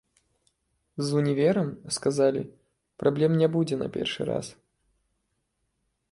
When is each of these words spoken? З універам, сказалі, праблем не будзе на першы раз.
З 1.07 1.19
універам, 1.21 1.67
сказалі, 1.97 2.41
праблем 3.03 3.31
не 3.41 3.47
будзе 3.57 3.75
на 3.83 3.87
першы 3.97 4.21
раз. 4.31 4.47